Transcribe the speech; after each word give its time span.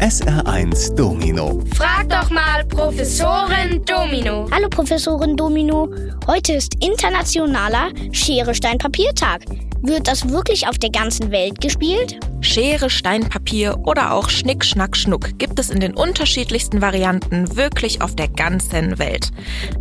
SR1 0.00 0.94
Domino. 0.94 1.60
Frag 1.74 2.08
doch 2.08 2.30
mal 2.30 2.64
Professorin 2.66 3.84
Domino. 3.84 4.48
Hallo 4.52 4.68
Professorin 4.68 5.36
Domino. 5.36 5.88
Heute 6.28 6.52
ist 6.52 6.76
internationaler 6.84 7.90
Schere 8.12 8.54
Stein 8.54 8.78
Papiertag. 8.78 9.42
Wird 9.82 10.06
das 10.06 10.28
wirklich 10.28 10.68
auf 10.68 10.78
der 10.78 10.90
ganzen 10.90 11.32
Welt 11.32 11.60
gespielt? 11.60 12.20
Schere, 12.40 12.90
Stein, 12.90 13.28
Papier 13.28 13.76
oder 13.84 14.12
auch 14.12 14.28
Schnick, 14.28 14.64
Schnack, 14.64 14.96
Schnuck 14.96 15.36
gibt 15.38 15.58
es 15.58 15.70
in 15.70 15.80
den 15.80 15.94
unterschiedlichsten 15.94 16.80
Varianten 16.80 17.56
wirklich 17.56 18.00
auf 18.00 18.14
der 18.14 18.28
ganzen 18.28 19.00
Welt. 19.00 19.30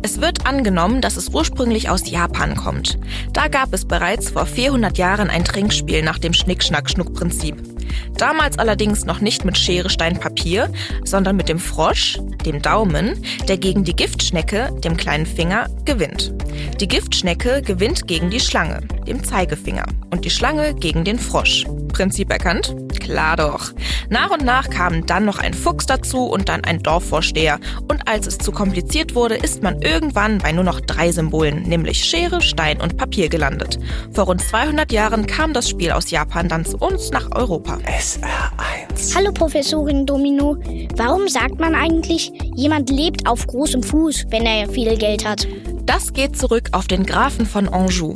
Es 0.00 0.22
wird 0.22 0.46
angenommen, 0.46 1.02
dass 1.02 1.18
es 1.18 1.28
ursprünglich 1.28 1.90
aus 1.90 2.08
Japan 2.08 2.56
kommt. 2.56 2.98
Da 3.34 3.48
gab 3.48 3.74
es 3.74 3.84
bereits 3.84 4.30
vor 4.30 4.46
400 4.46 4.96
Jahren 4.96 5.28
ein 5.28 5.44
Trinkspiel 5.44 6.02
nach 6.02 6.18
dem 6.18 6.32
Schnick, 6.32 6.64
Schnack, 6.64 6.88
Schnuck-Prinzip. 6.88 7.75
Damals 8.16 8.58
allerdings 8.58 9.04
noch 9.04 9.20
nicht 9.20 9.44
mit 9.44 9.58
Schere, 9.58 9.90
Stein, 9.90 10.18
Papier, 10.18 10.70
sondern 11.04 11.36
mit 11.36 11.48
dem 11.48 11.58
Frosch, 11.58 12.18
dem 12.44 12.62
Daumen, 12.62 13.22
der 13.48 13.58
gegen 13.58 13.84
die 13.84 13.94
Giftschnecke, 13.94 14.70
dem 14.82 14.96
kleinen 14.96 15.26
Finger, 15.26 15.68
gewinnt. 15.84 16.32
Die 16.80 16.88
Giftschnecke 16.88 17.62
gewinnt 17.62 18.06
gegen 18.06 18.30
die 18.30 18.40
Schlange, 18.40 18.80
dem 19.06 19.22
Zeigefinger, 19.22 19.86
und 20.10 20.24
die 20.24 20.30
Schlange 20.30 20.74
gegen 20.74 21.04
den 21.04 21.18
Frosch. 21.18 21.64
Prinzip 21.92 22.30
erkannt? 22.30 22.74
Klar 23.06 23.36
doch. 23.36 23.70
Nach 24.10 24.32
und 24.32 24.44
nach 24.44 24.68
kamen 24.68 25.06
dann 25.06 25.24
noch 25.24 25.38
ein 25.38 25.54
Fuchs 25.54 25.86
dazu 25.86 26.24
und 26.24 26.48
dann 26.48 26.64
ein 26.64 26.82
Dorfvorsteher. 26.82 27.60
Und 27.88 28.08
als 28.08 28.26
es 28.26 28.36
zu 28.36 28.50
kompliziert 28.50 29.14
wurde, 29.14 29.36
ist 29.36 29.62
man 29.62 29.80
irgendwann 29.80 30.38
bei 30.38 30.50
nur 30.50 30.64
noch 30.64 30.80
drei 30.80 31.12
Symbolen, 31.12 31.62
nämlich 31.62 32.04
Schere, 32.04 32.40
Stein 32.40 32.80
und 32.80 32.96
Papier 32.96 33.28
gelandet. 33.28 33.78
Vor 34.10 34.24
rund 34.24 34.40
200 34.40 34.90
Jahren 34.90 35.28
kam 35.28 35.52
das 35.52 35.70
Spiel 35.70 35.92
aus 35.92 36.10
Japan 36.10 36.48
dann 36.48 36.64
zu 36.64 36.78
uns 36.78 37.12
nach 37.12 37.30
Europa. 37.32 37.78
SR1. 37.84 39.14
Hallo 39.14 39.30
Professorin 39.30 40.04
Domino. 40.04 40.56
Warum 40.96 41.28
sagt 41.28 41.60
man 41.60 41.76
eigentlich, 41.76 42.32
jemand 42.56 42.90
lebt 42.90 43.28
auf 43.28 43.46
großem 43.46 43.84
Fuß, 43.84 44.24
wenn 44.30 44.46
er 44.46 44.68
viel 44.68 44.96
Geld 44.96 45.24
hat? 45.24 45.46
Das 45.86 46.12
geht 46.12 46.36
zurück 46.36 46.70
auf 46.72 46.88
den 46.88 47.06
Grafen 47.06 47.46
von 47.46 47.68
Anjou. 47.68 48.14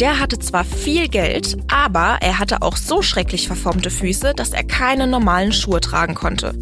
Der 0.00 0.20
hatte 0.20 0.38
zwar 0.38 0.64
viel 0.64 1.08
Geld, 1.08 1.56
aber 1.66 2.18
er 2.20 2.38
hatte 2.38 2.62
auch 2.62 2.76
so 2.76 3.02
schrecklich 3.02 3.48
verformte 3.48 3.90
Füße, 3.90 4.34
dass 4.34 4.50
er 4.50 4.62
keine 4.62 5.08
normalen 5.08 5.52
Schuhe 5.52 5.80
tragen 5.80 6.14
konnte. 6.14 6.54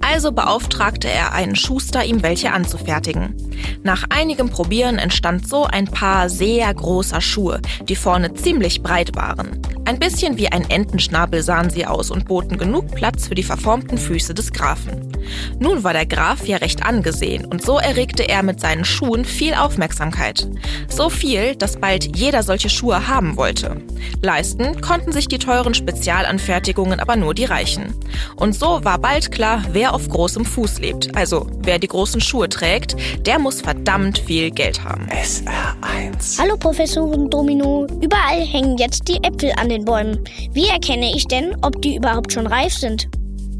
Also 0.00 0.32
beauftragte 0.32 1.08
er 1.08 1.32
einen 1.32 1.54
Schuster, 1.54 2.04
ihm 2.04 2.24
welche 2.24 2.52
anzufertigen. 2.52 3.36
Nach 3.82 4.04
einigem 4.10 4.50
Probieren 4.50 4.98
entstand 4.98 5.48
so 5.48 5.64
ein 5.64 5.86
paar 5.86 6.28
sehr 6.28 6.72
großer 6.72 7.20
Schuhe, 7.20 7.60
die 7.88 7.96
vorne 7.96 8.34
ziemlich 8.34 8.82
breit 8.82 9.14
waren. 9.16 9.60
Ein 9.84 9.98
bisschen 9.98 10.38
wie 10.38 10.52
ein 10.52 10.68
Entenschnabel 10.68 11.42
sahen 11.42 11.70
sie 11.70 11.86
aus 11.86 12.10
und 12.10 12.26
boten 12.26 12.58
genug 12.58 12.94
Platz 12.94 13.26
für 13.26 13.34
die 13.34 13.42
verformten 13.42 13.98
Füße 13.98 14.34
des 14.34 14.52
Grafen. 14.52 15.10
Nun 15.58 15.82
war 15.84 15.92
der 15.92 16.06
Graf 16.06 16.46
ja 16.46 16.58
recht 16.58 16.84
angesehen 16.84 17.44
und 17.44 17.62
so 17.62 17.78
erregte 17.78 18.28
er 18.28 18.42
mit 18.42 18.60
seinen 18.60 18.84
Schuhen 18.84 19.24
viel 19.24 19.54
Aufmerksamkeit. 19.54 20.48
So 20.88 21.10
viel, 21.10 21.56
dass 21.56 21.78
bald 21.78 22.16
jeder 22.16 22.42
solche 22.42 22.68
Schuhe 22.68 23.08
haben 23.08 23.36
wollte. 23.36 23.82
Leisten 24.22 24.80
konnten 24.80 25.12
sich 25.12 25.28
die 25.28 25.38
teuren 25.38 25.74
Spezialanfertigungen 25.74 27.00
aber 27.00 27.16
nur 27.16 27.34
die 27.34 27.44
Reichen. 27.44 27.94
Und 28.36 28.54
so 28.54 28.84
war 28.84 28.98
bald 28.98 29.32
klar, 29.32 29.64
wer 29.72 29.94
auf 29.94 30.08
großem 30.08 30.44
Fuß 30.44 30.78
lebt. 30.78 31.16
Also 31.16 31.46
wer 31.58 31.78
die 31.78 31.88
großen 31.88 32.20
Schuhe 32.20 32.48
trägt, 32.48 32.96
der 33.26 33.38
muss 33.38 33.49
verdammt 33.58 34.18
viel 34.18 34.50
Geld 34.50 34.84
haben. 34.84 35.08
SR1. 35.08 36.38
Hallo 36.38 36.56
Professorin 36.56 37.30
Domino. 37.30 37.86
Überall 38.02 38.44
hängen 38.44 38.76
jetzt 38.78 39.08
die 39.08 39.22
Äpfel 39.24 39.52
an 39.56 39.68
den 39.68 39.84
Bäumen. 39.84 40.22
Wie 40.52 40.68
erkenne 40.68 41.14
ich 41.14 41.26
denn, 41.26 41.56
ob 41.62 41.80
die 41.82 41.96
überhaupt 41.96 42.32
schon 42.32 42.46
reif 42.46 42.74
sind? 42.74 43.08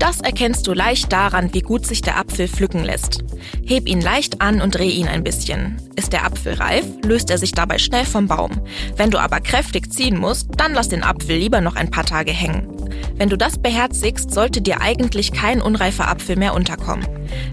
Das 0.01 0.23
erkennst 0.23 0.67
du 0.67 0.73
leicht 0.73 1.13
daran, 1.13 1.53
wie 1.53 1.61
gut 1.61 1.85
sich 1.85 2.01
der 2.01 2.17
Apfel 2.17 2.49
pflücken 2.49 2.85
lässt. 2.85 3.23
Heb 3.67 3.87
ihn 3.87 4.01
leicht 4.01 4.41
an 4.41 4.63
und 4.63 4.75
dreh 4.75 4.89
ihn 4.89 5.09
ein 5.09 5.23
bisschen. 5.23 5.77
Ist 5.95 6.15
der 6.15 6.25
Apfel 6.25 6.55
reif, 6.55 6.87
löst 7.05 7.29
er 7.29 7.37
sich 7.37 7.53
dabei 7.53 7.77
schnell 7.77 8.06
vom 8.06 8.27
Baum. 8.27 8.62
Wenn 8.97 9.11
du 9.11 9.19
aber 9.19 9.41
kräftig 9.41 9.93
ziehen 9.93 10.19
musst, 10.19 10.49
dann 10.56 10.73
lass 10.73 10.89
den 10.89 11.03
Apfel 11.03 11.37
lieber 11.37 11.61
noch 11.61 11.77
ein 11.77 11.91
paar 11.91 12.06
Tage 12.06 12.33
hängen. 12.33 12.80
Wenn 13.17 13.28
du 13.28 13.37
das 13.37 13.59
beherzigst, 13.59 14.33
sollte 14.33 14.62
dir 14.62 14.81
eigentlich 14.81 15.33
kein 15.33 15.61
unreifer 15.61 16.09
Apfel 16.09 16.37
mehr 16.37 16.55
unterkommen. 16.55 17.06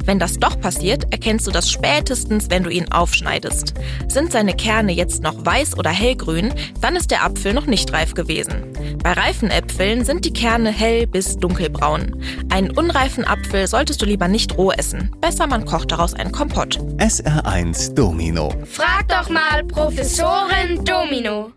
Wenn 0.05 0.19
das 0.19 0.39
doch 0.39 0.59
passiert, 0.59 1.11
erkennst 1.11 1.47
du 1.47 1.51
das 1.51 1.69
spätestens, 1.69 2.49
wenn 2.49 2.63
du 2.63 2.69
ihn 2.69 2.91
aufschneidest. 2.91 3.73
Sind 4.07 4.31
seine 4.31 4.55
Kerne 4.55 4.93
jetzt 4.93 5.21
noch 5.21 5.45
weiß 5.45 5.77
oder 5.77 5.89
hellgrün, 5.89 6.53
dann 6.81 6.95
ist 6.95 7.11
der 7.11 7.23
Apfel 7.23 7.53
noch 7.53 7.65
nicht 7.65 7.91
reif 7.93 8.13
gewesen. 8.13 8.63
Bei 9.03 9.13
reifen 9.13 9.51
Äpfeln 9.51 10.05
sind 10.05 10.25
die 10.25 10.33
Kerne 10.33 10.71
hell 10.71 11.07
bis 11.07 11.37
dunkelbraun. 11.37 12.21
Einen 12.49 12.71
unreifen 12.71 13.25
Apfel 13.25 13.67
solltest 13.67 14.01
du 14.01 14.05
lieber 14.05 14.27
nicht 14.27 14.57
roh 14.57 14.71
essen. 14.71 15.11
Besser 15.21 15.47
man 15.47 15.65
kocht 15.65 15.91
daraus 15.91 16.13
einen 16.13 16.31
Kompott. 16.31 16.79
SR1 16.97 17.93
Domino. 17.93 18.53
Frag 18.65 19.07
doch 19.09 19.29
mal 19.29 19.63
Professorin 19.65 20.83
Domino. 20.83 21.51